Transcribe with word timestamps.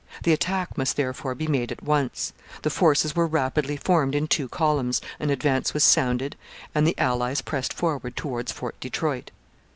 The 0.23 0.33
attack 0.33 0.79
must, 0.79 0.95
therefore, 0.97 1.35
be 1.35 1.45
made 1.45 1.71
at 1.71 1.83
once. 1.83 2.33
The 2.63 2.71
forces 2.71 3.15
were 3.15 3.27
rapidly 3.27 3.77
formed 3.77 4.15
in 4.15 4.27
two 4.27 4.47
columns, 4.49 4.99
an 5.19 5.29
advance 5.29 5.75
was 5.75 5.83
sounded, 5.83 6.35
and 6.73 6.87
the 6.87 6.97
allies 6.97 7.43
pressed 7.43 7.71
forward 7.71 8.15
towards 8.15 8.51
Fort 8.51 8.75
Detroit. 8.79 9.29